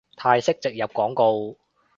[0.17, 1.55] 泰式植入廣告